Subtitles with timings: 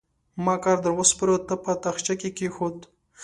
[0.43, 2.77] ما کار در وسپاره؛ تا په تاخچه کې کېښود.